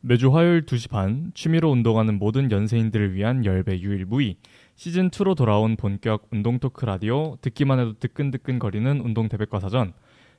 매주 0.00 0.34
화요일 0.34 0.64
2시 0.66 0.90
반 0.90 1.32
취미로 1.34 1.70
운동하는 1.70 2.18
모든 2.18 2.50
연세인들을 2.50 3.14
위한 3.14 3.44
열배 3.44 3.80
유일무이 3.80 4.36
시즌 4.74 5.10
2로 5.10 5.36
돌아온 5.36 5.76
본격 5.76 6.28
운동 6.30 6.58
토크 6.58 6.84
라디오 6.84 7.36
듣기만 7.40 7.80
해도 7.80 7.98
뜨끈뜨끈 7.98 8.58
거리는 8.58 9.00
운동 9.00 9.28
대백과 9.28 9.58
사전 9.58 9.94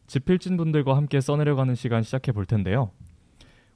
집필진 0.06 0.56
분들과 0.56 0.96
함께 0.96 1.20
써내려가는 1.20 1.76
시간 1.76 2.02
시작해 2.02 2.32
볼 2.32 2.46
텐데요. 2.46 2.92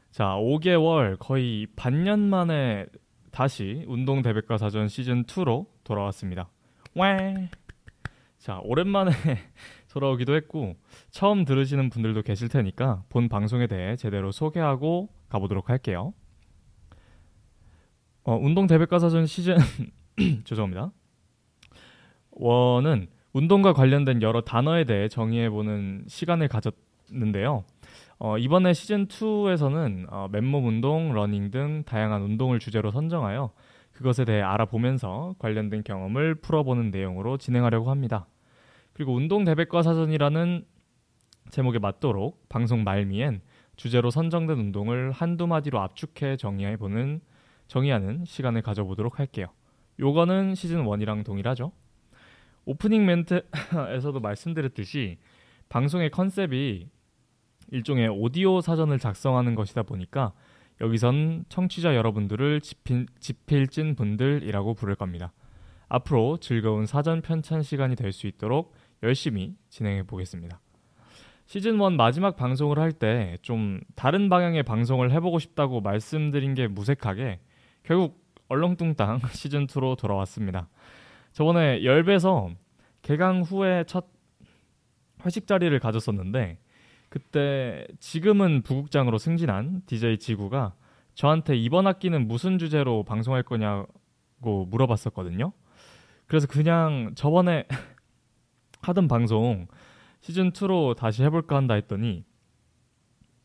자, 0.09 0.35
5개월 0.35 1.17
거의 1.19 1.67
반년 1.75 2.19
만에 2.19 2.87
다시 3.31 3.83
운동 3.87 4.23
대백과 4.23 4.57
사전 4.57 4.87
시즌 4.87 5.25
2로 5.25 5.67
돌아왔습니다. 5.83 6.49
와! 6.95 7.17
자, 8.39 8.59
오랜만에 8.63 9.11
돌아오기도 9.89 10.35
했고 10.35 10.75
처음 11.11 11.45
들으시는 11.45 11.89
분들도 11.91 12.23
계실 12.23 12.49
테니까 12.49 13.03
본 13.09 13.29
방송에 13.29 13.67
대해 13.67 13.95
제대로 13.95 14.31
소개하고 14.31 15.09
가보도록 15.29 15.69
할게요. 15.69 16.13
어, 18.23 18.35
운동 18.35 18.65
대백과 18.67 18.99
사전 18.99 19.25
시즌 19.25 19.57
죄송합니다. 20.43 20.91
원은 22.31 23.07
운동과 23.33 23.73
관련된 23.73 24.21
여러 24.21 24.41
단어에 24.41 24.83
대해 24.83 25.07
정의해보는 25.07 26.05
시간을 26.07 26.47
가졌는데요. 26.47 27.63
어, 28.19 28.37
이번에 28.37 28.73
시즌 28.73 29.07
2에서는 29.07 30.05
어, 30.09 30.27
맨몸 30.31 30.67
운동, 30.67 31.13
러닝 31.13 31.51
등 31.51 31.83
다양한 31.85 32.21
운동을 32.21 32.59
주제로 32.59 32.91
선정하여 32.91 33.51
그것에 33.91 34.25
대해 34.25 34.41
알아보면서 34.41 35.35
관련된 35.39 35.83
경험을 35.83 36.35
풀어보는 36.35 36.91
내용으로 36.91 37.37
진행하려고 37.37 37.89
합니다. 37.89 38.27
그리고 38.93 39.13
운동 39.13 39.43
대백과 39.43 39.81
사전이라는 39.81 40.65
제목에 41.49 41.79
맞도록 41.79 42.47
방송 42.49 42.83
말미엔 42.83 43.41
주제로 43.75 44.11
선정된 44.11 44.57
운동을 44.57 45.11
한두 45.11 45.47
마디로 45.47 45.81
압축해 45.81 46.37
정의해보는 46.37 47.21
정의하는 47.67 48.25
시간을 48.25 48.61
가져보도록 48.61 49.19
할게요. 49.19 49.47
요거는 49.99 50.55
시즌 50.55 50.83
1이랑 50.85 51.23
동일하죠. 51.23 51.71
오프닝 52.65 53.05
멘트에서도 53.05 54.19
말씀드렸듯이 54.19 55.17
방송의 55.69 56.09
컨셉이 56.11 56.89
일종의 57.71 58.07
오디오 58.09 58.61
사전을 58.61 58.99
작성하는 58.99 59.55
것이다 59.55 59.83
보니까 59.83 60.33
여기선 60.81 61.45
청취자 61.49 61.95
여러분들을 61.95 62.61
지필, 62.61 63.05
지필진 63.19 63.95
분들이라고 63.95 64.73
부를 64.73 64.95
겁니다. 64.95 65.33
앞으로 65.89 66.37
즐거운 66.37 66.85
사전 66.85 67.21
편찬 67.21 67.61
시간이 67.61 67.95
될 67.95 68.11
수 68.11 68.27
있도록 68.27 68.73
열심히 69.03 69.55
진행해 69.69 70.03
보겠습니다. 70.03 70.59
시즌 71.45 71.79
1 71.79 71.91
마지막 71.97 72.35
방송을 72.35 72.79
할 72.79 72.93
때 72.93 73.37
좀 73.41 73.81
다른 73.95 74.29
방향의 74.29 74.63
방송을 74.63 75.11
해보고 75.11 75.39
싶다고 75.39 75.81
말씀드린 75.81 76.53
게 76.53 76.67
무색하게 76.67 77.39
결국 77.83 78.22
얼렁뚱땅 78.49 79.21
시즌 79.33 79.67
2로 79.67 79.97
돌아왔습니다. 79.97 80.67
저번에 81.31 81.83
열배서 81.83 82.51
개강 83.01 83.41
후에 83.41 83.83
첫 83.85 84.05
회식 85.25 85.47
자리를 85.47 85.77
가졌었는데 85.79 86.57
그때 87.09 87.87
지금은 87.99 88.61
부국장으로 88.63 89.17
승진한 89.17 89.83
DJ 89.85 90.17
지구가 90.17 90.73
저한테 91.13 91.55
이번 91.55 91.85
학기는 91.85 92.27
무슨 92.27 92.57
주제로 92.57 93.03
방송할 93.03 93.43
거냐고 93.43 94.65
물어봤었거든요. 94.65 95.53
그래서 96.25 96.47
그냥 96.47 97.11
저번에 97.15 97.67
하던 98.81 99.07
방송 99.07 99.67
시즌 100.21 100.51
2로 100.51 100.95
다시 100.95 101.23
해볼까 101.23 101.55
한다 101.55 101.75
했더니 101.75 102.23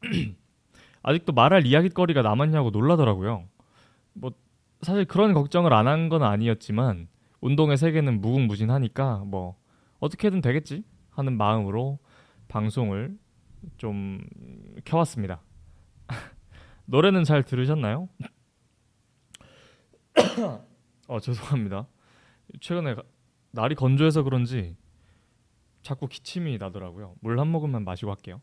아직도 1.03 1.33
말할 1.33 1.67
이야기거리가 1.67 2.23
남았냐고 2.23 2.71
놀라더라고요. 2.71 3.45
뭐 4.15 4.31
사실 4.83 5.05
그런 5.05 5.33
걱정을 5.35 5.73
안 5.73 5.87
한 5.87 6.09
건 6.09 6.23
아니었지만 6.23 7.09
운동의 7.41 7.77
세계는 7.77 8.21
무궁무진하니까 8.21 9.25
뭐 9.27 9.57
어떻게든 10.01 10.41
되겠지 10.41 10.85
하는 11.11 11.37
마음으로 11.37 11.99
방송을 12.49 13.17
좀 13.77 14.25
켜왔습니다. 14.85 15.41
노래는 16.87 17.25
잘 17.25 17.43
들으셨나요? 17.43 18.09
어 21.09 21.21
죄송합니다. 21.21 21.87
최근에 22.61 22.95
가- 22.95 23.03
날이 23.51 23.75
건조해서 23.75 24.23
그런지 24.23 24.77
자꾸 25.83 26.07
기침이 26.09 26.59
나더라고요. 26.59 27.15
물 27.21 27.39
한 27.39 27.49
모금만 27.49 27.85
마시고 27.85 28.11
할게요. 28.11 28.41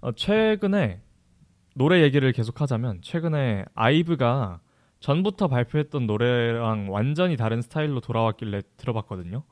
어, 0.00 0.12
최근에 0.12 1.02
노래 1.74 2.02
얘기를 2.02 2.32
계속하자면 2.32 3.02
최근에 3.02 3.64
아이브가 3.74 4.60
전부터 5.00 5.48
발표했던 5.48 6.06
노래랑 6.06 6.92
완전히 6.92 7.36
다른 7.36 7.62
스타일로 7.62 8.00
돌아왔길래 8.00 8.62
들어봤거든요. 8.76 9.42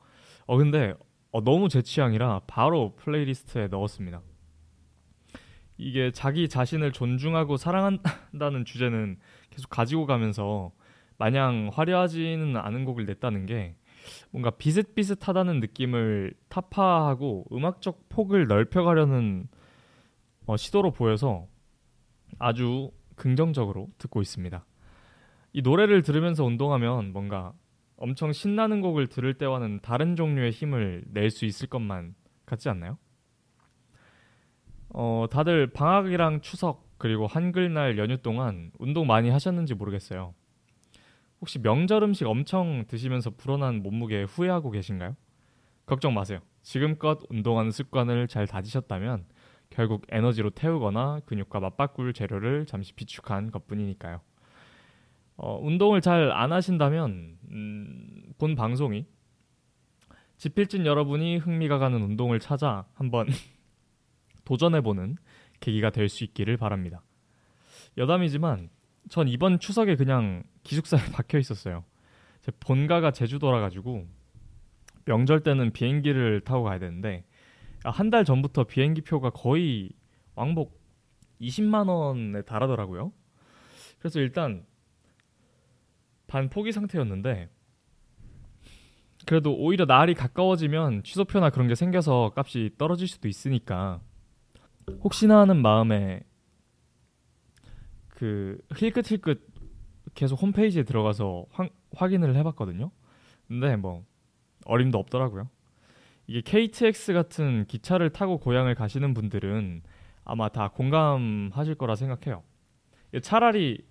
어 0.45 0.57
근데 0.57 0.93
어, 1.31 1.43
너무 1.43 1.69
제 1.69 1.81
취향이라 1.81 2.41
바로 2.47 2.95
playlist에 2.95 3.67
넣었습니다. 3.67 4.21
이게 5.77 6.11
자기 6.11 6.49
자신을 6.49 6.91
존중하고 6.91 7.57
사랑한다는 7.57 8.65
주제는 8.65 9.17
계속 9.49 9.69
가지고 9.69 10.05
가면서 10.05 10.71
마냥 11.17 11.69
화려하지는 11.73 12.55
않은 12.57 12.85
곡을 12.85 13.05
냈다는 13.05 13.45
게 13.45 13.75
뭔가 14.31 14.51
비슷비슷하다는 14.51 15.59
느낌을 15.59 16.33
타파하고 16.49 17.45
음악적 17.51 18.09
폭을 18.09 18.47
넓혀가려는 18.47 19.47
어, 20.45 20.57
시도로 20.57 20.91
보여서 20.91 21.47
아주 22.39 22.91
긍정적으로 23.15 23.89
듣고 23.97 24.21
있습니다. 24.21 24.65
이 25.53 25.61
노래를 25.61 26.01
들으면서 26.03 26.43
운동하면 26.45 27.11
뭔가 27.13 27.53
엄청 27.97 28.31
신나는 28.31 28.81
곡을 28.81 29.07
들을 29.07 29.33
때와는 29.33 29.79
다른 29.81 30.15
종류의 30.15 30.51
힘을 30.51 31.03
낼 31.11 31.29
수 31.31 31.45
있을 31.45 31.67
것만 31.67 32.15
같지 32.45 32.69
않나요? 32.69 32.97
어, 34.89 35.25
다들 35.29 35.67
방학이랑 35.67 36.41
추석 36.41 36.87
그리고 36.97 37.27
한글날 37.27 37.97
연휴 37.97 38.17
동안 38.17 38.71
운동 38.79 39.07
많이 39.07 39.29
하셨는지 39.29 39.73
모르겠어요. 39.73 40.33
혹시 41.41 41.59
명절 41.59 42.03
음식 42.03 42.27
엄청 42.27 42.85
드시면서 42.87 43.31
불어난 43.31 43.81
몸무게 43.81 44.23
후회하고 44.23 44.71
계신가요? 44.71 45.15
걱정 45.85 46.13
마세요. 46.13 46.39
지금껏 46.61 47.19
운동하는 47.29 47.71
습관을 47.71 48.27
잘 48.27 48.45
다지셨다면 48.47 49.25
결국 49.69 50.05
에너지로 50.09 50.49
태우거나 50.51 51.21
근육과 51.25 51.59
맞바꿀 51.59 52.13
재료를 52.13 52.65
잠시 52.65 52.93
비축한 52.93 53.51
것뿐이니까요. 53.51 54.21
어, 55.41 55.57
운동을 55.61 56.01
잘 56.01 56.31
안 56.33 56.51
하신다면 56.51 57.37
음, 57.51 58.33
본 58.37 58.55
방송이 58.55 59.05
지필진 60.37 60.85
여러분이 60.85 61.37
흥미가 61.37 61.77
가는 61.77 62.01
운동을 62.01 62.39
찾아 62.39 62.85
한번 62.93 63.27
도전해보는 64.45 65.15
계기가 65.59 65.89
될 65.91 66.09
수 66.09 66.23
있기를 66.25 66.57
바랍니다. 66.57 67.03
여담이지만 67.97 68.69
전 69.09 69.27
이번 69.27 69.59
추석에 69.59 69.95
그냥 69.95 70.43
기숙사에 70.63 70.99
박혀 71.13 71.37
있었어요. 71.39 71.83
제 72.41 72.51
본가가 72.59 73.11
제주도라 73.11 73.59
가지고 73.59 74.07
명절 75.05 75.41
때는 75.43 75.71
비행기를 75.71 76.41
타고 76.41 76.63
가야 76.63 76.79
되는데 76.79 77.23
한 77.83 78.09
달 78.09 78.25
전부터 78.25 78.65
비행기 78.65 79.01
표가 79.01 79.29
거의 79.29 79.89
왕복 80.35 80.79
20만 81.41 81.87
원에 81.87 82.41
달하더라고요. 82.41 83.13
그래서 83.99 84.19
일단 84.19 84.65
반 86.29 86.49
포기 86.49 86.71
상태였는데 86.71 87.49
그래도 89.25 89.53
오히려 89.53 89.85
날이 89.85 90.13
가까워지면 90.13 91.03
취소표나 91.03 91.49
그런 91.49 91.67
게 91.67 91.75
생겨서 91.75 92.31
값이 92.35 92.75
떨어질 92.77 93.07
수도 93.07 93.27
있으니까 93.27 93.99
혹시나 95.03 95.39
하는 95.39 95.61
마음에 95.61 96.21
그 98.07 98.57
힐끗힐끗 98.75 99.45
계속 100.15 100.41
홈페이지에 100.41 100.83
들어가서 100.83 101.45
확, 101.51 101.69
확인을 101.95 102.35
해봤거든요. 102.37 102.91
근데 103.47 103.75
뭐 103.75 104.05
어림도 104.65 104.97
없더라고요. 104.97 105.49
이게 106.27 106.41
KTX 106.41 107.13
같은 107.13 107.65
기차를 107.65 108.11
타고 108.11 108.37
고향을 108.37 108.75
가시는 108.75 109.13
분들은 109.13 109.81
아마 110.23 110.49
다 110.49 110.69
공감하실 110.69 111.75
거라 111.75 111.95
생각해요. 111.95 112.43
차라리 113.21 113.88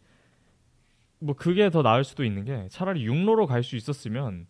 뭐 1.20 1.34
그게 1.34 1.70
더 1.70 1.82
나을 1.82 2.04
수도 2.04 2.24
있는 2.24 2.44
게 2.44 2.68
차라리 2.70 3.04
육로로 3.04 3.46
갈 3.46 3.62
수 3.62 3.76
있었으면 3.76 4.46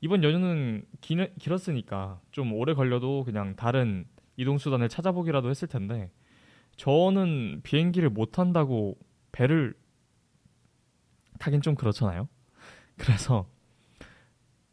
이번 0.00 0.24
연휴는 0.24 0.84
길, 1.00 1.32
길었으니까 1.38 2.20
좀 2.30 2.52
오래 2.52 2.74
걸려도 2.74 3.24
그냥 3.24 3.54
다른 3.56 4.06
이동 4.36 4.58
수단을 4.58 4.88
찾아보기라도 4.88 5.50
했을 5.50 5.68
텐데 5.68 6.10
저는 6.76 7.60
비행기를 7.62 8.08
못 8.10 8.32
탄다고 8.32 8.96
배를 9.32 9.74
타긴 11.38 11.60
좀 11.60 11.74
그렇잖아요. 11.74 12.28
그래서 12.96 13.46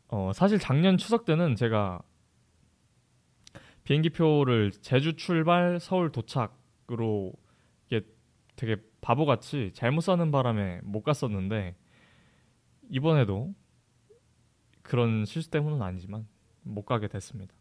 어 0.07 0.31
사실 0.33 0.59
작년 0.59 0.97
추석 0.97 1.25
때는 1.25 1.55
제가 1.55 2.01
비행기 3.83 4.09
표를 4.09 4.71
제주 4.71 5.15
출발 5.15 5.79
서울 5.79 6.11
도착으로 6.11 7.33
되게 8.57 8.75
바보같이 9.01 9.71
잘못 9.73 10.01
사는 10.01 10.29
바람에 10.31 10.81
못 10.83 11.03
갔었는데 11.03 11.75
이번에도 12.89 13.53
그런 14.81 15.23
실수 15.25 15.49
때문은 15.51 15.81
아니지만 15.81 16.27
못 16.63 16.83
가게 16.83 17.07
됐습니다. 17.07 17.53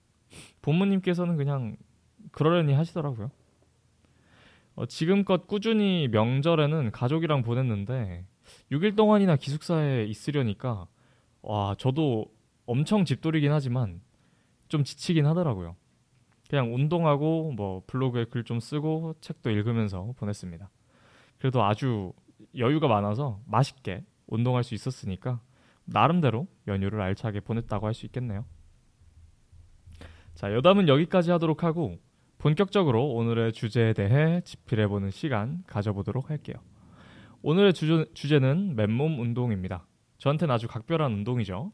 부모님께서는 0.63 1.37
그냥 1.37 1.77
그러려니 2.33 2.73
하시더라고요. 2.73 3.31
어, 4.75 4.87
지금껏 4.87 5.47
꾸준히 5.47 6.09
명절에는 6.09 6.91
가족이랑 6.91 7.43
보냈는데 7.43 8.25
6일 8.73 8.97
동안이나 8.97 9.37
기숙사에 9.37 10.05
있으려니까 10.05 10.87
와 11.43 11.75
저도 11.79 12.27
엄청 12.65 13.05
집돌이긴 13.05 13.53
하지만 13.53 14.01
좀 14.69 14.83
지치긴 14.83 15.27
하더라고요. 15.27 15.77
그냥 16.49 16.75
운동하고 16.75 17.53
뭐 17.53 17.83
블로그에 17.87 18.25
글 18.25 18.45
좀 18.45 18.61
쓰고 18.61 19.15
책도 19.21 19.51
읽으면서 19.51 20.15
보냈습니다. 20.17 20.71
그래도 21.39 21.65
아주 21.65 22.13
여유가 22.57 22.89
많아서 22.89 23.41
맛있게 23.47 24.05
운동할 24.27 24.65
수 24.65 24.75
있었으니까 24.75 25.41
나름대로 25.85 26.49
연휴를 26.67 27.01
알차게 27.01 27.41
보냈다고 27.41 27.87
할 27.87 27.95
수 27.95 28.07
있겠네요. 28.07 28.45
자, 30.35 30.53
여담은 30.53 30.89
여기까지 30.89 31.31
하도록 31.31 31.63
하고 31.65 31.99
본격적으로 32.39 33.13
오늘의 33.15 33.53
주제에 33.53 33.93
대해 33.95 34.43
집필해보는 34.43 35.11
시간 35.11 35.65
가져보도록 35.67 36.29
할게요. 36.31 36.57
오늘의 37.43 37.73
주제, 37.73 38.05
주제는 38.13 38.77
맨몸 38.77 39.19
운동입니다. 39.19 39.87
저한테는 40.19 40.55
아주 40.55 40.69
각별한 40.69 41.13
운동이죠. 41.13 41.73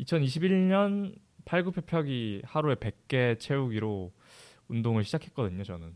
2021년 0.00 1.14
팔굽혀펴기 1.44 2.42
하루에 2.44 2.74
100개 2.76 3.38
채우기로 3.38 4.12
운동을 4.68 5.04
시작했거든요, 5.04 5.62
저는. 5.62 5.94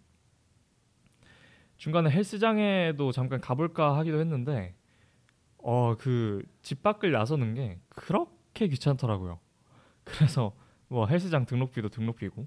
중간에 1.77 2.11
헬스장에도 2.11 3.13
잠깐 3.13 3.41
가볼까 3.41 3.97
하기도 3.99 4.19
했는데 4.21 4.75
어 5.59 5.95
그 5.99 6.43
집 6.63 6.83
밖을 6.83 7.13
나서는 7.13 7.55
게 7.55 7.79
그렇게 7.89 8.69
귀찮더라고요. 8.69 9.39
그래서 10.05 10.53
뭐 10.89 11.07
헬스장 11.07 11.47
등록비도 11.47 11.89
등록비고 11.91 12.47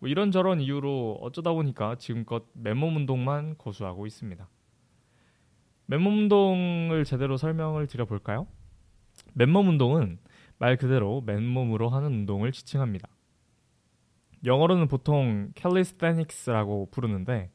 뭐 0.00 0.08
이런저런 0.08 0.60
이유로 0.60 1.18
어쩌다 1.22 1.52
보니까 1.52 1.96
지금껏 1.96 2.44
맨몸 2.54 2.96
운동만 2.96 3.54
고수하고 3.56 4.06
있습니다. 4.06 4.48
맨몸 5.86 6.18
운동을 6.18 7.04
제대로 7.04 7.36
설명을 7.36 7.86
드려볼까요? 7.86 8.46
맨몸 9.34 9.68
운동은 9.68 10.18
말 10.58 10.76
그대로 10.76 11.20
맨몸으로 11.22 11.88
하는 11.88 12.12
운동을 12.12 12.52
지칭합니다. 12.52 13.08
영어로는 14.44 14.88
보통 14.88 15.52
캘리스테닉스라고 15.54 16.88
부르는데 16.90 17.50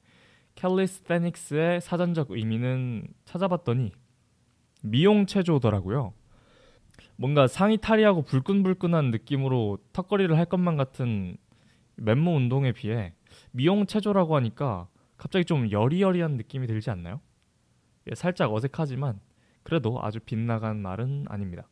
캘리스테닉스의 0.58 1.82
사전적 1.82 2.32
의미는 2.32 3.08
찾아봤더니 3.26 3.92
미용 4.82 5.26
체조더라고요. 5.26 6.14
뭔가 7.16 7.48
상의 7.48 7.78
탈의하고 7.78 8.24
불끈불끈한 8.24 9.12
느낌으로 9.12 9.78
턱걸이를 9.94 10.38
할 10.38 10.46
것만 10.46 10.76
같은 10.76 11.38
맨몸 11.96 12.36
운동에 12.36 12.72
비해 12.72 13.14
미용 13.52 13.86
체조라고 13.86 14.36
하니까 14.36 14.88
갑자기 15.16 15.46
좀 15.46 15.72
여리여리한 15.72 16.38
느낌이 16.38 16.68
들지 16.68 16.90
않나요? 16.90 17.22
예, 18.10 18.16
살짝 18.16 18.54
어색하지만 18.54 19.20
그래도 19.64 20.00
아주 20.02 20.20
빗나간 20.20 20.82
말은 20.82 21.26
아닙니다. 21.28 21.68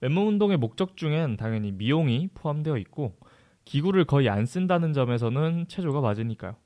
맨몸 0.00 0.28
운동의 0.28 0.56
목적 0.56 0.96
중엔 0.96 1.36
당연히 1.36 1.72
미용이 1.72 2.28
포함되어 2.34 2.76
있고 2.78 3.16
기구를 3.64 4.04
거의 4.04 4.28
안 4.28 4.46
쓴다는 4.46 4.92
점에서는 4.92 5.66
체조가 5.68 6.00
맞으니까요. 6.00 6.56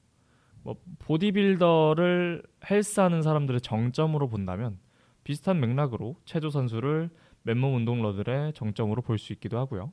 뭐 0.63 0.77
보디빌더를 0.99 2.43
헬스하는 2.71 3.23
사람들의 3.23 3.61
정점으로 3.61 4.29
본다면 4.29 4.79
비슷한 5.25 5.61
맥락으로 5.61 6.17
체조 6.25 6.51
선수를 6.51 7.11
맨몸 7.43 7.75
운동러들의 7.77 8.53
정점으로 8.53 9.03
볼 9.03 9.19
수 9.19 9.33
있기도 9.33 9.59
하고요. 9.59 9.93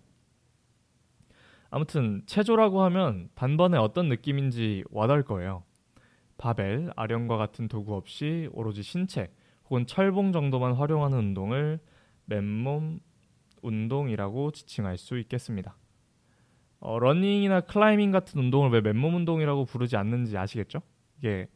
아무튼 1.69 2.22
체조라고 2.25 2.81
하면 2.84 3.30
단번에 3.36 3.77
어떤 3.77 4.08
느낌인지 4.08 4.84
와닿을 4.89 5.24
거예요. 5.24 5.63
바벨, 6.38 6.91
아령과 6.96 7.38
같은 7.38 7.68
도구 7.68 7.96
없이 7.96 8.50
오로지 8.53 8.84
신체 8.84 9.32
혹은 9.65 9.86
철봉 9.86 10.32
정도만 10.32 10.74
활용하는 10.74 11.18
운동을 11.18 11.80
맨몸 12.25 13.00
운동이라고 13.62 14.51
지칭할 14.51 14.98
수 14.98 15.18
있겠습니다. 15.18 15.75
어, 16.79 17.00
러닝이나 17.00 17.62
클라이밍 17.62 18.12
같은 18.12 18.39
운동을 18.39 18.69
왜 18.69 18.81
맨몸 18.81 19.15
운동이라고 19.15 19.65
부르지 19.65 19.98
않는지 19.98 20.38
아시겠죠? 20.38 20.81
이게 21.17 21.48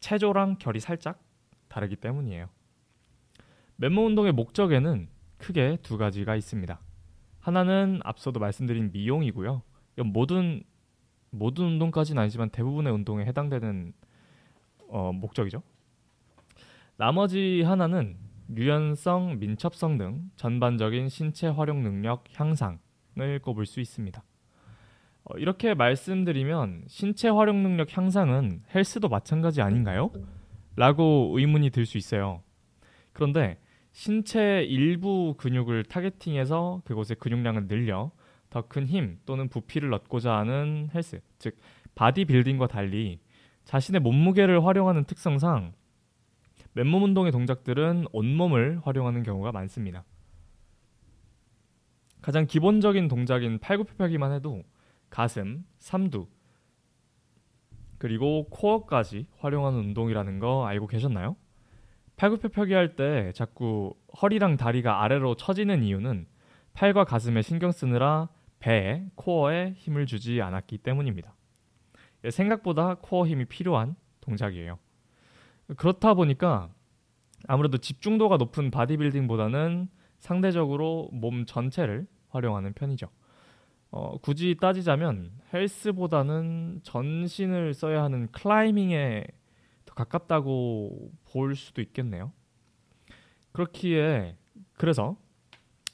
체조랑 0.00 0.56
결이 0.58 0.80
살짝 0.80 1.22
다르기 1.68 1.96
때문이에요. 1.96 2.48
맨몸 3.76 4.06
운동의 4.06 4.32
목적에는 4.32 5.08
크게 5.36 5.78
두 5.82 5.98
가지가 5.98 6.34
있습니다. 6.34 6.80
하나는 7.40 8.00
앞서도 8.04 8.40
말씀드린 8.40 8.90
미용이고요. 8.92 9.62
모든 10.04 10.62
모든 11.30 11.66
운동까지는 11.66 12.22
아니지만 12.22 12.50
대부분의 12.50 12.92
운동에 12.92 13.24
해당되는 13.26 13.92
어, 14.88 15.12
목적이죠. 15.12 15.62
나머지 16.96 17.62
하나는 17.62 18.16
유연성, 18.56 19.38
민첩성 19.38 19.98
등 19.98 20.30
전반적인 20.36 21.10
신체 21.10 21.48
활용 21.48 21.82
능력 21.82 22.24
향상을 22.34 23.40
꼽을 23.42 23.66
수 23.66 23.80
있습니다. 23.80 24.22
어, 25.28 25.36
이렇게 25.38 25.74
말씀드리면 25.74 26.84
신체 26.88 27.28
활용 27.28 27.62
능력 27.62 27.96
향상은 27.96 28.62
헬스도 28.74 29.08
마찬가지 29.08 29.60
아닌가요? 29.62 30.10
라고 30.76 31.34
의문이 31.36 31.70
들 31.70 31.86
수 31.86 31.98
있어요. 31.98 32.42
그런데 33.12 33.58
신체 33.92 34.62
일부 34.62 35.34
근육을 35.38 35.84
targeting해서 35.84 36.82
그곳의 36.84 37.16
근육량을 37.18 37.68
늘려 37.68 38.10
더 38.50 38.62
큰 38.62 38.86
힘 38.86 39.18
또는 39.26 39.48
부피를 39.48 39.92
얻고자 39.92 40.32
하는 40.32 40.88
헬스, 40.94 41.20
즉 41.38 41.56
바디 41.94 42.24
빌딩과 42.24 42.68
달리 42.68 43.18
자신의 43.64 44.00
몸무게를 44.00 44.64
활용하는 44.64 45.04
특성상 45.04 45.72
맨몸 46.72 47.02
운동의 47.02 47.32
동작들은 47.32 48.06
온몸을 48.12 48.80
활용하는 48.84 49.22
경우가 49.22 49.52
많습니다. 49.52 50.04
가장 52.22 52.46
기본적인 52.46 53.08
동작인 53.08 53.58
팔굽혀펴기만 53.58 54.32
해도 54.32 54.62
가슴, 55.10 55.64
삼두, 55.78 56.28
그리고 57.98 58.48
코어까지 58.50 59.26
활용하는 59.38 59.78
운동이라는 59.80 60.38
거 60.38 60.66
알고 60.66 60.86
계셨나요? 60.86 61.36
팔굽혀펴기 62.16 62.72
할 62.72 62.96
때 62.96 63.32
자꾸 63.32 63.94
허리랑 64.20 64.56
다리가 64.56 65.02
아래로 65.02 65.36
처지는 65.36 65.82
이유는 65.82 66.26
팔과 66.74 67.04
가슴에 67.04 67.42
신경 67.42 67.72
쓰느라 67.72 68.28
배에 68.60 69.06
코어에 69.14 69.74
힘을 69.76 70.06
주지 70.06 70.42
않았기 70.42 70.78
때문입니다. 70.78 71.34
예, 72.24 72.30
생각보다 72.30 72.96
코어 72.96 73.26
힘이 73.26 73.44
필요한 73.44 73.94
동작이에요. 74.20 74.78
그렇다 75.76 76.14
보니까 76.14 76.70
아무래도 77.46 77.78
집중도가 77.78 78.36
높은 78.36 78.70
바디빌딩보다는 78.70 79.88
상대적으로 80.18 81.08
몸 81.12 81.46
전체를 81.46 82.06
활용하는 82.30 82.72
편이죠. 82.72 83.08
어, 83.90 84.18
굳이 84.18 84.56
따지자면 84.60 85.32
헬스보다는 85.52 86.80
전신을 86.82 87.74
써야 87.74 88.02
하는 88.02 88.30
클라이밍에 88.32 89.24
더 89.84 89.94
가깝다고 89.94 91.10
볼 91.32 91.54
수도 91.54 91.80
있겠네요. 91.80 92.32
그렇기에 93.52 94.36
그래서 94.74 95.16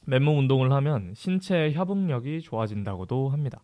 맨몸 0.07 0.39
운동을 0.39 0.73
하면 0.73 1.15
신체의 1.15 1.73
협응력이 1.75 2.43
좋아진다고도 2.43 3.31
합니다. 3.31 3.63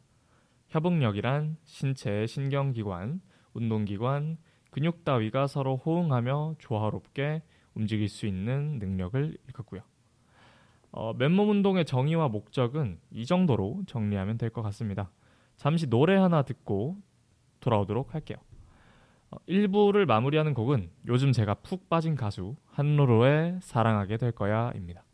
협응력이란 0.68 1.56
신체의 1.64 2.28
신경기관, 2.28 3.20
운동기관, 3.52 4.38
근육 4.70 5.04
따위가 5.04 5.49
서로 5.49 5.76
호응하며 5.76 6.54
조화롭게 6.58 7.42
움직일 7.75 8.08
수 8.08 8.26
있는 8.26 8.78
능력을 8.78 9.37
일컫고요. 9.49 9.82
어, 10.92 11.12
맨몸 11.14 11.50
운동의 11.50 11.85
정의와 11.85 12.28
목적은 12.28 12.99
이 13.11 13.25
정도로 13.26 13.82
정리하면 13.87 14.38
될 14.38 14.50
것 14.50 14.62
같습니다. 14.62 15.11
잠시 15.56 15.88
노래 15.88 16.16
하나 16.16 16.42
듣고 16.42 16.97
돌아오도록 17.61 18.14
할게요. 18.14 18.38
어, 19.30 19.37
1부를 19.49 20.06
마무리하는 20.06 20.54
곡은 20.54 20.90
요즘 21.06 21.32
제가 21.32 21.54
푹 21.54 21.88
빠진 21.88 22.16
가수 22.16 22.56
한로로의 22.73 23.59
사랑하게 23.62 24.16
될 24.16 24.32
거야입니다. 24.32 25.04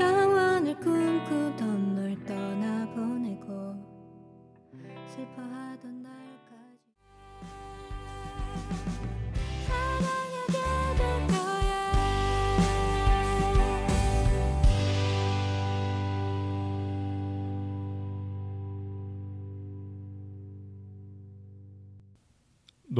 영원을 0.00 0.74
꿈꾸 0.80 1.39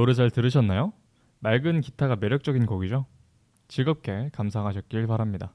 노래 0.01 0.15
잘 0.15 0.31
들으셨나요? 0.31 0.95
맑은 1.41 1.83
기타가 1.83 2.17
매력적인 2.17 2.65
곡이죠. 2.65 3.05
즐겁게 3.69 4.31
감상하셨길 4.33 5.07
바랍니다. 5.07 5.53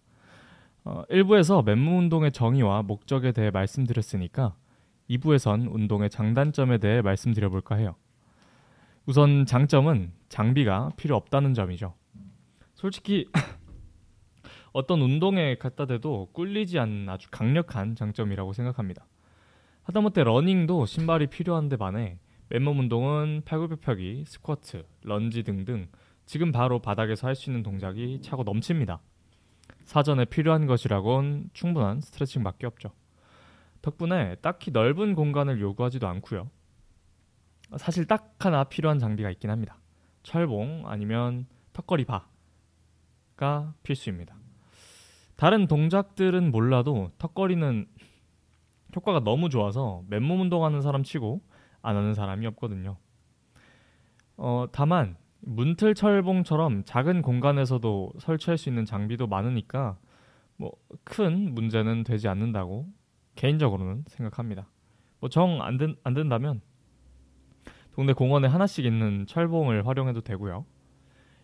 어, 0.83 1.01
1부에서 1.09 1.65
맨몸 1.65 1.97
운동의 1.97 2.31
정의와 2.31 2.83
목적에 2.83 3.31
대해 3.31 3.49
말씀드렸으니까 3.49 4.55
2부에선 5.09 5.73
운동의 5.73 6.11
장단점에 6.11 6.77
대해 6.77 7.01
말씀드려 7.01 7.49
볼까 7.49 7.73
해요. 7.73 7.95
우선 9.07 9.47
장점은 9.47 10.11
장비가 10.29 10.91
필요 10.95 11.15
없다는 11.15 11.55
점이죠. 11.55 11.95
솔직히 12.75 13.27
어떤 14.73 15.01
운동에 15.01 15.55
갖다 15.55 15.87
대도 15.87 16.29
꿀리지 16.33 16.77
않는 16.77 17.09
아주 17.09 17.29
강력한 17.31 17.95
장점이라고 17.95 18.53
생각합니다. 18.53 19.07
하다못해 19.81 20.23
러닝도 20.23 20.85
신발이 20.85 21.31
필요한데 21.31 21.77
반해 21.77 22.19
맨몸 22.49 22.79
운동은 22.79 23.41
팔굽혀펴기, 23.45 24.25
스쿼트, 24.27 24.85
런지 25.03 25.43
등등 25.43 25.87
지금 26.25 26.51
바로 26.51 26.79
바닥에서 26.79 27.27
할 27.27 27.35
수 27.35 27.49
있는 27.49 27.63
동작이 27.63 28.21
차고 28.21 28.43
넘칩니다. 28.43 28.99
사전에 29.83 30.25
필요한 30.25 30.65
것이라곤 30.65 31.49
충분한 31.53 32.01
스트레칭밖에 32.01 32.65
없죠. 32.67 32.91
덕분에 33.81 34.35
딱히 34.41 34.71
넓은 34.71 35.13
공간을 35.15 35.59
요구하지도 35.61 36.07
않고요. 36.07 36.49
사실 37.77 38.05
딱 38.05 38.35
하나 38.39 38.63
필요한 38.63 38.99
장비가 38.99 39.29
있긴 39.31 39.49
합니다. 39.49 39.77
철봉 40.23 40.83
아니면 40.85 41.45
턱걸이 41.73 42.05
바가 42.05 43.73
필수입니다. 43.83 44.35
다른 45.35 45.67
동작들은 45.67 46.51
몰라도 46.51 47.11
턱걸이는 47.17 47.87
효과가 48.95 49.19
너무 49.19 49.49
좋아서 49.49 50.03
맨몸 50.07 50.41
운동하는 50.41 50.81
사람 50.81 51.03
치고 51.03 51.41
안 51.85 51.95
하는 51.95 52.13
사람이 52.13 52.45
없거든요. 52.47 52.97
어, 54.37 54.65
다만 54.71 55.15
문틀 55.41 55.95
철봉처럼 55.95 56.83
작은 56.85 57.21
공간에서도 57.21 58.13
설치할 58.19 58.57
수 58.57 58.69
있는 58.69 58.85
장비도 58.85 59.27
많으니까 59.27 59.97
뭐 60.57 60.71
큰 61.05 61.53
문제는 61.53 62.03
되지 62.03 62.27
않는다고 62.27 62.87
개인적으로는 63.35 64.03
생각합니다. 64.07 64.67
뭐 65.19 65.29
정안안 65.29 66.13
된다면 66.13 66.61
동네 67.93 68.11
공원에 68.11 68.47
하나씩 68.47 68.85
있는 68.85 69.25
철봉을 69.25 69.87
활용해도 69.87 70.21
되고요. 70.21 70.65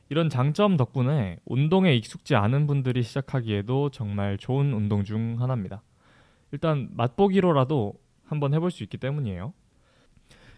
이런 0.10 0.28
장점 0.28 0.76
덕분에 0.76 1.38
운동에 1.46 1.96
익숙지 1.96 2.36
않은 2.36 2.68
분들이 2.68 3.02
시작하기에도 3.02 3.92
정말 3.92 4.38
좋은 4.38 4.74
운동 4.74 5.06
중 5.06 5.42
하나입니다. 5.42 5.84
일단 6.52 6.90
맛보기로라도 6.92 7.94
한번 8.26 8.54
해볼 8.54 8.72
수 8.72 8.84
있기 8.84 8.98
때문이에요. 8.98 9.54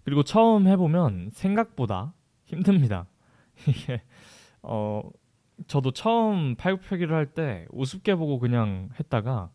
그리고 0.04 0.24
처음 0.24 0.68
해보면 0.68 1.30
생각보다 1.32 2.14
힘듭니다. 2.46 3.08
이게 3.68 4.02
어 4.62 5.02
저도 5.68 5.92
처음 5.92 6.56
팔굽혀펴기를 6.56 7.16
할 7.16 7.34
때 7.34 7.66
우습게 7.72 8.16
보고 8.16 8.40
그냥 8.40 8.90
했다가 9.00 9.52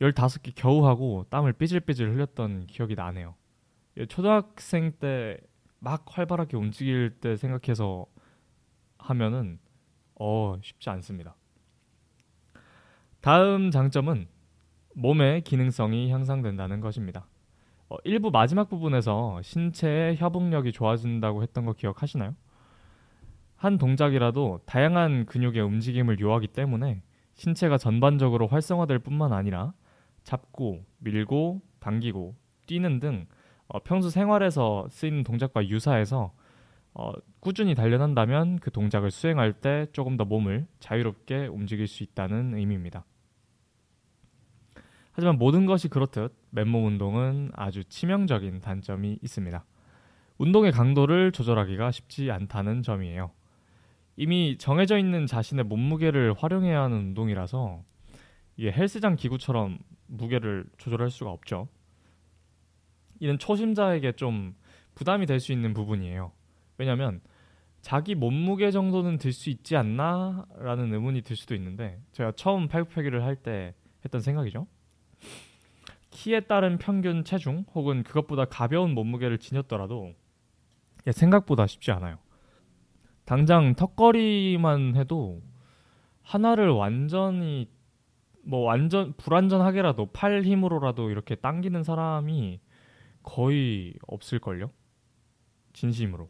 15개 0.00 0.52
겨우 0.54 0.86
하고 0.86 1.26
땀을 1.30 1.52
삐질삐질 1.54 2.10
흘렸던 2.14 2.66
기억이 2.66 2.94
나네요. 2.94 3.34
예, 3.98 4.06
초등학생 4.06 4.92
때 4.92 5.38
막 5.82 6.04
활발하게 6.06 6.56
움직일 6.56 7.10
때 7.20 7.36
생각해서 7.36 8.06
하면은 8.98 9.58
어 10.14 10.56
쉽지 10.62 10.90
않습니다. 10.90 11.34
다음 13.20 13.70
장점은 13.72 14.28
몸의 14.94 15.42
기능성이 15.42 16.10
향상된다는 16.12 16.80
것입니다. 16.80 17.26
어, 17.92 17.96
일부 18.04 18.30
마지막 18.30 18.70
부분에서 18.70 19.42
신체의 19.42 20.16
협응력이 20.16 20.72
좋아진다고 20.72 21.42
했던 21.42 21.66
거 21.66 21.74
기억하시나요? 21.74 22.34
한 23.54 23.76
동작이라도 23.76 24.60
다양한 24.64 25.26
근육의 25.26 25.60
움직임을 25.60 26.18
요하기 26.18 26.48
때문에 26.48 27.02
신체가 27.34 27.76
전반적으로 27.76 28.46
활성화될 28.46 29.00
뿐만 29.00 29.34
아니라 29.34 29.74
잡고, 30.24 30.86
밀고, 31.00 31.60
당기고, 31.80 32.34
뛰는 32.66 32.98
등 32.98 33.26
어, 33.68 33.78
평소 33.80 34.08
생활에서 34.08 34.86
쓰이는 34.88 35.22
동작과 35.22 35.68
유사해서 35.68 36.32
어, 36.94 37.12
꾸준히 37.40 37.74
단련한다면 37.74 38.58
그 38.60 38.70
동작을 38.70 39.10
수행할 39.10 39.52
때 39.52 39.86
조금 39.92 40.16
더 40.16 40.24
몸을 40.24 40.66
자유롭게 40.80 41.46
움직일 41.46 41.86
수 41.86 42.02
있다는 42.02 42.54
의미입니다. 42.54 43.04
하지만 45.12 45.36
모든 45.36 45.66
것이 45.66 45.88
그렇듯 45.88 46.41
맨몸 46.52 46.84
운동은 46.86 47.50
아주 47.54 47.82
치명적인 47.84 48.60
단점이 48.60 49.18
있습니다. 49.22 49.64
운동의 50.38 50.72
강도를 50.72 51.32
조절하기가 51.32 51.90
쉽지 51.90 52.30
않다는 52.30 52.82
점이에요. 52.82 53.30
이미 54.16 54.58
정해져 54.58 54.98
있는 54.98 55.26
자신의 55.26 55.64
몸무게를 55.64 56.34
활용해야 56.36 56.82
하는 56.82 56.98
운동이라서 56.98 57.82
이게 58.58 58.70
헬스장 58.70 59.16
기구처럼 59.16 59.78
무게를 60.06 60.66
조절할 60.76 61.10
수가 61.10 61.30
없죠. 61.30 61.68
이는 63.20 63.38
초심자에게 63.38 64.12
좀 64.12 64.54
부담이 64.94 65.24
될 65.24 65.40
수 65.40 65.52
있는 65.52 65.72
부분이에요. 65.72 66.32
왜냐하면 66.76 67.22
자기 67.80 68.14
몸무게 68.14 68.70
정도는 68.70 69.16
들 69.16 69.32
수 69.32 69.48
있지 69.48 69.74
않나라는 69.76 70.92
의문이 70.92 71.22
들 71.22 71.34
수도 71.34 71.54
있는데 71.54 71.98
제가 72.12 72.32
처음 72.32 72.68
팔굽혀기를 72.68 73.24
할 73.24 73.36
때 73.36 73.74
했던 74.04 74.20
생각이죠. 74.20 74.66
키에 76.12 76.40
따른 76.40 76.78
평균 76.78 77.24
체중 77.24 77.64
혹은 77.74 78.04
그것보다 78.04 78.44
가벼운 78.44 78.94
몸무게를 78.94 79.38
지녔더라도 79.38 80.14
생각보다 81.10 81.66
쉽지 81.66 81.90
않아요. 81.90 82.18
당장 83.24 83.74
턱걸이만 83.74 84.94
해도 84.94 85.42
하나를 86.22 86.68
완전히 86.70 87.68
뭐 88.44 88.60
완전 88.60 89.12
불완전하게라도 89.16 90.06
팔 90.12 90.42
힘으로라도 90.42 91.10
이렇게 91.10 91.34
당기는 91.34 91.82
사람이 91.82 92.60
거의 93.22 93.94
없을걸요? 94.06 94.70
진심으로. 95.72 96.28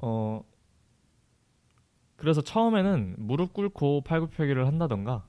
어, 0.00 0.44
그래서 2.24 2.40
처음에는 2.40 3.16
무릎 3.18 3.52
꿇고 3.52 4.00
팔굽혀펴기를 4.00 4.66
한다던가, 4.66 5.26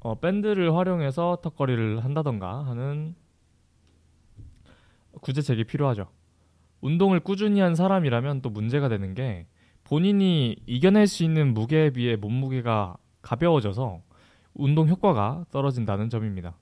어, 0.00 0.14
밴드를 0.16 0.74
활용해서 0.76 1.38
턱걸이를 1.42 2.04
한다던가 2.04 2.66
하는 2.66 3.14
구제책이 5.22 5.64
필요하죠. 5.64 6.08
운동을 6.82 7.18
꾸준히 7.20 7.60
한 7.60 7.74
사람이라면 7.74 8.42
또 8.42 8.50
문제가 8.50 8.90
되는 8.90 9.14
게 9.14 9.46
본인이 9.84 10.54
이겨낼 10.66 11.06
수 11.06 11.24
있는 11.24 11.54
무게에 11.54 11.88
비해 11.88 12.16
몸무게가 12.16 12.98
가벼워져서 13.22 14.02
운동 14.52 14.88
효과가 14.88 15.46
떨어진다는 15.50 16.10
점입니다. 16.10 16.58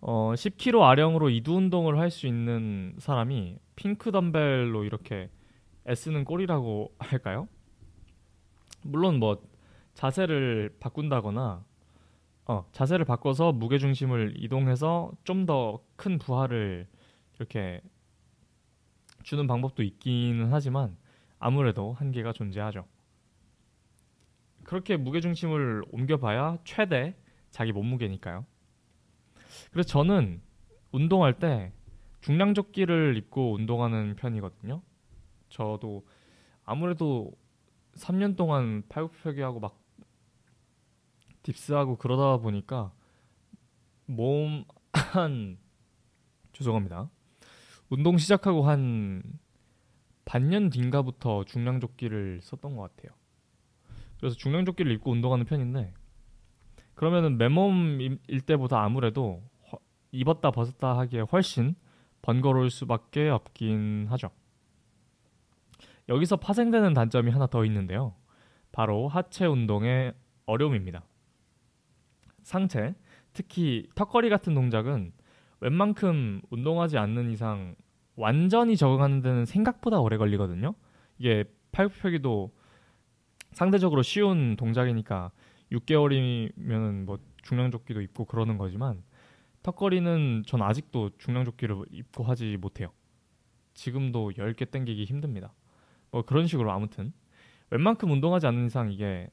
어, 0.00 0.32
10kg 0.34 0.82
아령으로 0.82 1.30
이두 1.30 1.54
운동을 1.54 2.00
할 2.00 2.10
수 2.10 2.26
있는 2.26 2.94
사람이 2.98 3.58
핑크 3.76 4.10
덤벨로 4.10 4.82
이렇게 4.82 5.30
애쓰는 5.88 6.24
꼴이라고 6.24 6.94
할까요? 7.00 7.48
물론 8.82 9.18
뭐 9.18 9.42
자세를 9.94 10.76
바꾼다거나 10.80 11.64
어, 12.46 12.66
자세를 12.72 13.04
바꿔서 13.04 13.52
무게 13.52 13.78
중심을 13.78 14.34
이동해서 14.36 15.12
좀 15.24 15.46
더 15.46 15.82
큰 15.96 16.18
부하를 16.18 16.88
이렇게 17.38 17.80
주는 19.22 19.46
방법도 19.46 19.82
있기는 19.82 20.48
하지만 20.52 20.96
아무래도 21.38 21.92
한계가 21.92 22.32
존재하죠. 22.32 22.86
그렇게 24.64 24.96
무게 24.96 25.20
중심을 25.20 25.82
옮겨봐야 25.90 26.58
최대 26.64 27.14
자기 27.50 27.72
몸무게니까요. 27.72 28.46
그래서 29.72 29.88
저는 29.88 30.40
운동할 30.92 31.38
때 31.38 31.72
중량 32.20 32.54
조끼를 32.54 33.16
입고 33.16 33.54
운동하는 33.54 34.16
편이거든요. 34.16 34.82
저도 35.50 36.06
아무래도 36.64 37.32
3년 37.96 38.36
동안 38.36 38.82
팔굽혀펴기하고 38.88 39.60
막 39.60 39.78
딥스하고 41.42 41.96
그러다 41.96 42.38
보니까 42.38 42.92
몸 44.06 44.64
한 44.92 45.56
죄송합니다. 46.52 47.08
운동 47.90 48.18
시작하고 48.18 48.62
한 48.64 49.22
반년 50.24 50.68
뒤인가부터 50.68 51.44
중량 51.44 51.80
조끼를 51.80 52.40
썼던 52.42 52.76
것 52.76 52.82
같아요. 52.96 53.16
그래서 54.18 54.36
중량 54.36 54.64
조끼를 54.64 54.90
입고 54.92 55.12
운동하는 55.12 55.44
편인데 55.46 55.94
그러면은 56.94 57.38
맨몸일 57.38 58.18
때보다 58.44 58.82
아무래도 58.82 59.42
허- 59.72 59.78
입었다 60.12 60.50
벗었다 60.50 60.98
하기에 60.98 61.20
훨씬 61.32 61.74
번거로울 62.22 62.70
수밖에 62.70 63.28
없긴 63.28 64.06
하죠. 64.10 64.30
여기서 66.10 66.36
파생되는 66.36 66.92
단점이 66.92 67.30
하나 67.30 67.46
더 67.46 67.64
있는데요. 67.64 68.14
바로 68.72 69.08
하체 69.08 69.46
운동의 69.46 70.12
어려움입니다. 70.44 71.04
상체, 72.42 72.94
특히 73.32 73.88
턱걸이 73.94 74.28
같은 74.28 74.54
동작은 74.54 75.12
웬만큼 75.60 76.42
운동하지 76.50 76.98
않는 76.98 77.30
이상 77.30 77.76
완전히 78.16 78.76
적응하는 78.76 79.22
데는 79.22 79.44
생각보다 79.44 80.00
오래 80.00 80.16
걸리거든요. 80.16 80.74
이게 81.18 81.44
팔굽혀펴기도 81.70 82.52
상대적으로 83.52 84.02
쉬운 84.02 84.56
동작이니까 84.56 85.30
6개월이면은 85.70 87.04
뭐 87.04 87.18
중량조끼도 87.42 88.00
입고 88.00 88.24
그러는 88.24 88.58
거지만 88.58 89.02
턱걸이는 89.62 90.42
전 90.46 90.62
아직도 90.62 91.10
중량조끼를 91.18 91.84
입고 91.92 92.24
하지 92.24 92.56
못해요. 92.56 92.90
지금도 93.74 94.32
10개 94.32 94.70
땡기기 94.70 95.04
힘듭니다. 95.04 95.52
뭐 96.10 96.22
그런 96.22 96.46
식으로 96.46 96.70
아무튼 96.72 97.12
웬만큼 97.70 98.10
운동하지 98.10 98.46
않는 98.46 98.66
이상 98.66 98.90
이게 98.92 99.30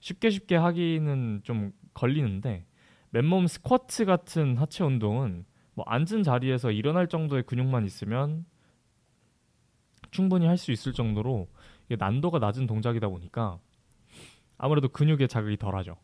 쉽게 0.00 0.30
쉽게 0.30 0.56
하기는 0.56 1.40
좀 1.44 1.72
걸리는데 1.94 2.66
맨몸 3.10 3.46
스쿼트 3.46 4.04
같은 4.04 4.56
하체 4.56 4.84
운동은 4.84 5.44
뭐 5.74 5.84
앉은 5.88 6.22
자리에서 6.22 6.70
일어날 6.70 7.08
정도의 7.08 7.44
근육만 7.44 7.84
있으면 7.86 8.44
충분히 10.10 10.46
할 10.46 10.56
수 10.58 10.72
있을 10.72 10.92
정도로 10.92 11.48
난도가 11.88 12.38
낮은 12.38 12.66
동작이다 12.66 13.08
보니까 13.08 13.58
아무래도 14.58 14.88
근육에 14.88 15.26
자극이 15.26 15.56
덜하죠. 15.56 15.96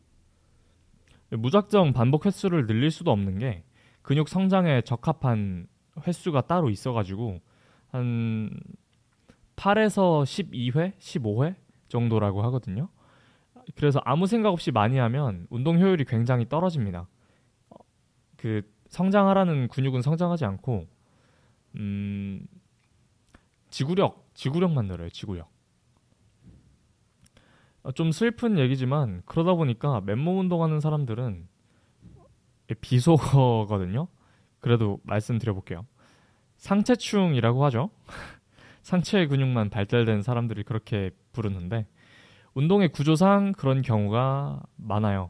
무작정 1.31 1.93
반복 1.93 2.25
횟수를 2.25 2.65
늘릴 2.67 2.91
수도 2.91 3.11
없는 3.11 3.39
게 3.39 3.63
근육 4.01 4.29
성장에 4.29 4.81
적합한 4.81 5.67
횟수가 6.05 6.41
따로 6.41 6.69
있어가지고 6.69 7.41
한 7.89 8.49
8에서 9.59 10.23
12회, 10.23 10.93
15회 10.97 11.55
정도라고 11.89 12.41
하거든요. 12.43 12.87
그래서 13.75 13.99
아무 14.05 14.25
생각 14.25 14.51
없이 14.51 14.71
많이 14.71 14.97
하면 14.97 15.47
운동 15.49 15.79
효율이 15.79 16.05
굉장히 16.05 16.47
떨어집니다. 16.47 17.07
어, 17.69 17.75
그 18.37 18.61
성장하라는 18.87 19.67
근육은 19.67 20.01
성장하지 20.01 20.45
않고 20.45 20.87
음, 21.75 22.47
지구력, 23.69 24.29
지구력만 24.33 24.85
늘어요. 24.85 25.09
지구력. 25.09 25.51
어, 27.83 27.91
좀 27.91 28.11
슬픈 28.11 28.57
얘기지만 28.57 29.21
그러다 29.25 29.53
보니까 29.55 29.99
맨몸 30.01 30.39
운동하는 30.39 30.79
사람들은 30.79 31.47
비속어거든요. 32.79 34.07
그래도 34.59 34.99
말씀드려 35.03 35.53
볼게요. 35.53 35.85
상체충이라고 36.57 37.65
하죠. 37.65 37.89
상체 38.81 39.27
근육만 39.27 39.69
발달된 39.69 40.21
사람들이 40.21 40.63
그렇게 40.63 41.11
부르는데 41.31 41.87
운동의 42.53 42.89
구조상 42.89 43.51
그런 43.53 43.81
경우가 43.81 44.61
많아요. 44.75 45.29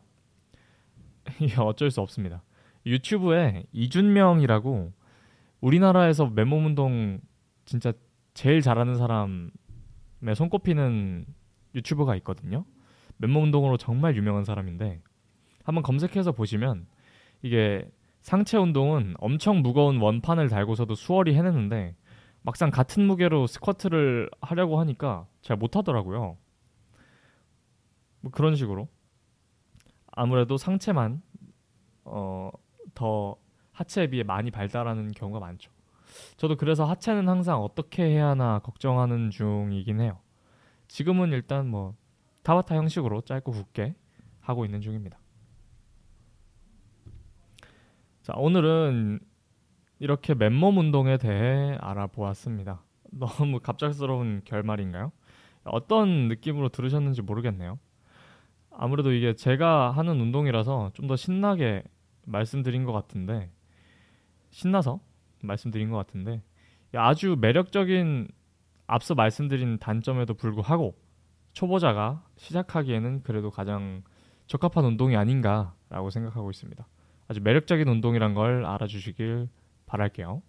어쩔 1.59 1.91
수 1.91 2.01
없습니다. 2.01 2.43
유튜브에 2.85 3.65
이준명이라고 3.71 4.93
우리나라에서 5.61 6.27
맨몸 6.27 6.65
운동 6.65 7.19
진짜 7.65 7.91
제일 8.33 8.61
잘하는 8.61 8.95
사람에 8.95 10.33
손꼽히는 10.35 11.25
유튜버가 11.75 12.15
있거든요. 12.17 12.65
맨몸 13.17 13.43
운동으로 13.43 13.77
정말 13.77 14.15
유명한 14.15 14.45
사람인데 14.45 15.01
한번 15.63 15.83
검색해서 15.83 16.31
보시면 16.31 16.87
이게 17.41 17.85
상체 18.21 18.57
운동은 18.57 19.15
엄청 19.19 19.61
무거운 19.61 19.97
원판을 19.97 20.49
달고서도 20.49 20.95
수월히 20.95 21.35
해내는데 21.35 21.95
막상 22.41 22.69
같은 22.69 23.05
무게로 23.05 23.47
스쿼트를 23.47 24.29
하려고 24.41 24.79
하니까 24.79 25.27
잘 25.41 25.57
못하더라고요. 25.57 26.37
뭐 28.21 28.31
그런 28.31 28.55
식으로 28.55 28.87
아무래도 30.11 30.57
상체만 30.57 31.21
어, 32.05 32.49
더 32.95 33.37
하체에 33.71 34.07
비해 34.07 34.23
많이 34.23 34.51
발달하는 34.51 35.11
경우가 35.11 35.39
많죠. 35.39 35.71
저도 36.37 36.57
그래서 36.57 36.85
하체는 36.85 37.29
항상 37.29 37.61
어떻게 37.61 38.03
해야 38.03 38.29
하나 38.29 38.59
걱정하는 38.59 39.29
중이긴 39.29 40.01
해요. 40.01 40.19
지금은 40.87 41.31
일단 41.31 41.67
뭐 41.67 41.95
타바타 42.43 42.75
형식으로 42.75 43.21
짧고 43.21 43.51
굵게 43.51 43.95
하고 44.41 44.65
있는 44.65 44.81
중입니다. 44.81 45.19
자, 48.23 48.33
오늘은 48.35 49.19
이렇게 49.99 50.33
맨몸 50.33 50.77
운동에 50.77 51.17
대해 51.17 51.77
알아보았습니다. 51.81 52.81
너무 53.11 53.59
갑작스러운 53.59 54.41
결말인가요? 54.45 55.11
어떤 55.65 56.27
느낌으로 56.29 56.69
들으셨는지 56.69 57.21
모르겠네요. 57.21 57.77
아무래도 58.71 59.11
이게 59.11 59.33
제가 59.33 59.91
하는 59.91 60.19
운동이라서 60.21 60.91
좀 60.93 61.07
더 61.07 61.15
신나게 61.15 61.83
말씀드린 62.25 62.85
것 62.85 62.93
같은데 62.93 63.51
신나서 64.51 64.99
말씀드린 65.41 65.89
것 65.89 65.97
같은데 65.97 66.41
아주 66.93 67.35
매력적인 67.39 68.27
앞서 68.87 69.15
말씀드린 69.15 69.79
단점에도 69.79 70.33
불구하고 70.35 70.95
초보자가 71.53 72.23
시작하기에는 72.37 73.23
그래도 73.23 73.49
가장 73.51 74.03
적합한 74.47 74.85
운동이 74.85 75.15
아닌가라고 75.15 76.09
생각하고 76.09 76.49
있습니다. 76.49 76.87
아주 77.27 77.41
매력적인 77.41 77.87
운동이란 77.87 78.33
걸 78.33 78.65
알아주시길 78.65 79.49
바랄게요. 79.89 80.41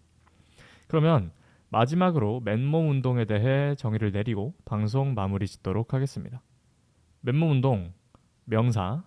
그러면 0.86 1.32
마지막으로 1.70 2.40
맨몸 2.44 2.90
운동에 2.90 3.24
대해 3.24 3.74
정의를 3.76 4.12
내리고 4.12 4.54
방송 4.64 5.14
마무리 5.14 5.46
짓도록 5.46 5.94
하겠습니다. 5.94 6.42
맨몸 7.20 7.50
운동 7.50 7.92
명사 8.44 9.04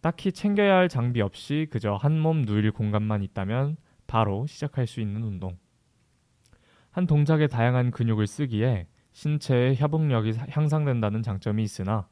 딱히 0.00 0.32
챙겨야 0.32 0.76
할 0.76 0.88
장비 0.88 1.20
없이 1.22 1.66
그저 1.70 1.94
한 1.94 2.18
몸 2.18 2.42
누일 2.42 2.72
공간만 2.72 3.22
있다면 3.22 3.76
바로 4.06 4.46
시작할 4.46 4.86
수 4.86 5.00
있는 5.00 5.22
운동. 5.22 5.56
한 6.90 7.06
동작에 7.06 7.46
다양한 7.48 7.90
근육을 7.90 8.26
쓰기에 8.26 8.86
신체의 9.12 9.76
협응력이 9.76 10.34
향상된다는 10.50 11.22
장점이 11.22 11.62
있으나 11.62 12.08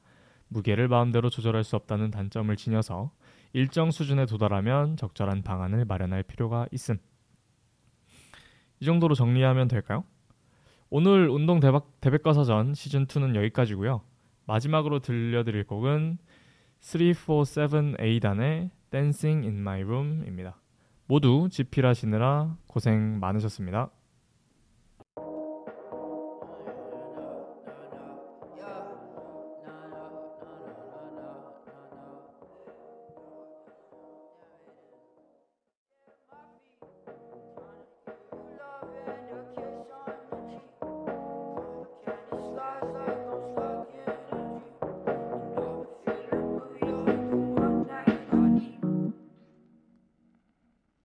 무게를 0.49 0.89
마음대로 0.89 1.31
조절할 1.31 1.65
수 1.65 1.77
없다는 1.77 2.11
단점을 2.11 2.55
지녀서 2.57 3.13
일정 3.53 3.91
수준에 3.91 4.25
도달하면 4.25 4.97
적절한 4.97 5.43
방안을 5.43 5.85
마련할 5.85 6.23
필요가 6.23 6.67
있음. 6.73 6.99
이 8.83 8.85
정도로 8.85 9.15
정리하면 9.15 9.69
될까요? 9.69 10.03
오늘 10.91 11.29
운동 11.29 11.61
대박 11.61 12.01
대백과사전 12.01 12.75
시즌 12.75 13.07
2는 13.07 13.37
여기까지고요. 13.37 14.01
마지막으로 14.45 14.99
들려드릴 14.99 15.69
곡은 15.69 16.19
347A단의 16.81 18.71
Dancing 18.91 19.47
in 19.47 19.61
My 19.61 19.85
Room입니다. 19.85 20.61
모두 21.07 21.49
집필하시느라 21.49 22.57
고생 22.67 23.21
많으셨습니다. 23.21 23.89